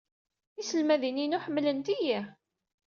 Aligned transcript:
Tiselmadin-inu 0.55 1.39
ḥemmlent-iyi. 1.45 2.19